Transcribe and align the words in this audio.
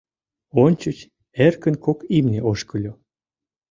Ончыч 0.63 0.97
эркын 1.45 1.75
кок 1.85 1.99
имне 2.17 2.39
ошкыльо. 2.51 2.93